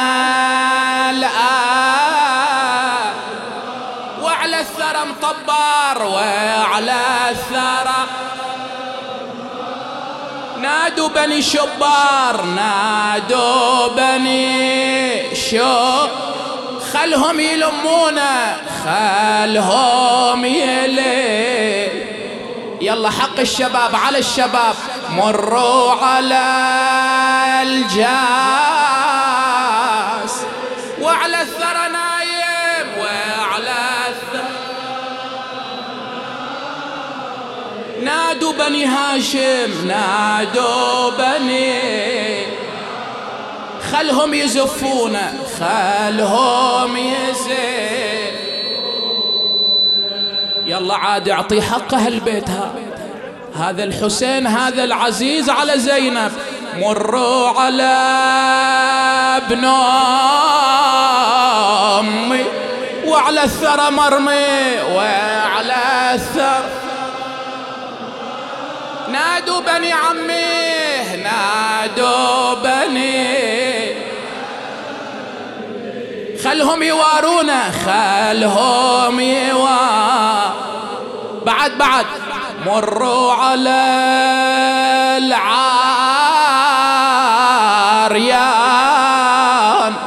[4.22, 8.05] وعلى الثرى مطبر وعلى الثرى
[10.61, 16.07] نادوا بني شبار نادوا بني شو
[16.93, 18.55] خلهم يلمونا
[18.86, 22.14] خلهم يلي
[22.86, 24.75] يلا حق الشباب على الشباب.
[25.09, 26.43] مروا على
[27.63, 28.05] الجاس.
[31.01, 33.77] وعلى الثرى نايم وعلى
[34.07, 34.65] الثرى
[38.01, 42.47] نادوا بني هاشم نادوا بني
[43.91, 45.17] خلهم يزفون
[45.59, 48.24] خلهم يزف
[50.76, 52.49] يلا عاد اعطي حقه البيت
[53.55, 56.32] هذا الحسين هذا العزيز على زينب.
[56.78, 57.93] مروا على
[59.38, 59.65] ابن
[61.99, 62.45] أمي
[63.05, 66.69] وعلى الثرى مرمي وعلى الثرى.
[69.11, 73.44] نادوا بني عمي نادوا بني
[76.45, 80.53] خلهم يوارونا خلهم يوار
[81.45, 82.05] بعد بعد.
[82.65, 83.81] مروا على
[85.17, 85.65] العاريان.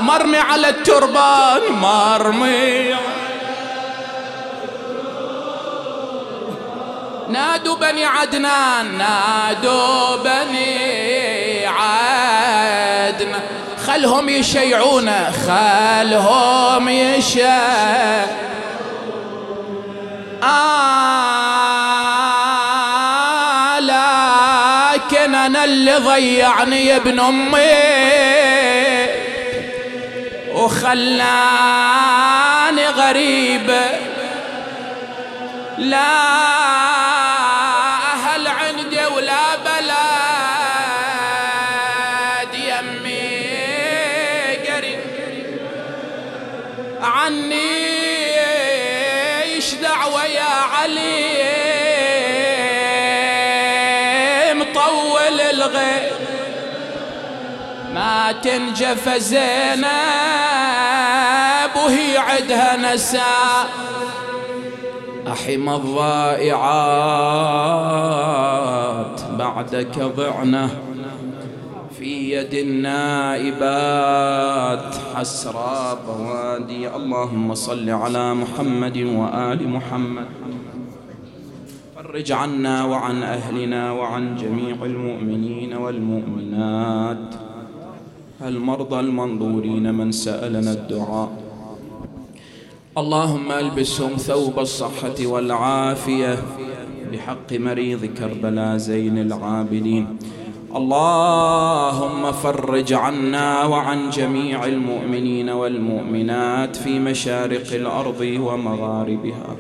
[0.01, 2.95] مرمي على التربان مرمي.
[7.29, 11.18] نادوا بني عدنان نادوا بني
[13.99, 15.11] خلهم يشيعون
[15.47, 18.29] خلهم يشيعون
[22.89, 27.59] آه لكن أنا اللي ضيعني يا ابن أمي.
[30.55, 31.27] وخلاني
[32.87, 33.81] غريب.
[35.79, 36.58] لا
[58.43, 59.89] تنجف زينب
[61.77, 63.69] وهي عدها نساء
[65.33, 66.59] أحم الضائعات
[69.39, 70.71] بعدك ضعنة
[71.99, 74.05] في يد النائبات
[75.15, 76.89] حسرى بوادي.
[76.97, 80.27] اللهم صل على محمد وآل محمد.
[81.97, 87.48] فرج عنا وعن أهلنا وعن جميع المؤمنين والمؤمنات.
[88.43, 91.31] المرضى المنظورين من سألنا الدعاء.
[92.99, 96.39] اللهم ألبسهم ثوب الصحة والعافية
[97.13, 100.07] بحق مريض كربلاء زين العابدين.
[100.77, 109.51] اللهم فرج عنا وعن جميع المؤمنين والمؤمنات في مشارق الأرض ومغاربها.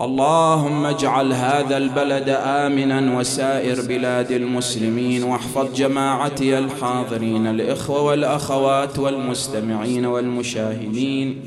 [0.00, 11.40] اللهم اجعل هذا البلد آمنا وسائر بلاد المسلمين واحفظ جماعتي الحاضرين الإخوة والأخوات والمستمعين والمشاهدين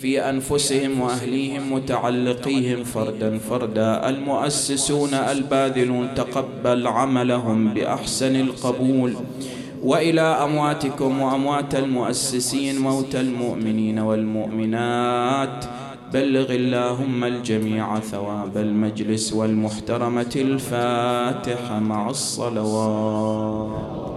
[0.00, 9.14] في أنفسهم وأهليهم متعلقيهم فردا فردا المؤسسون الباذلون تقبل عملهم بأحسن القبول
[9.82, 15.64] وإلى أمواتكم وأموات المؤسسين موت المؤمنين والمؤمنات.
[16.12, 24.09] بلغ اللهم الجميع ثواب المجلس والمحترمة الفاتحة مع الصلوات.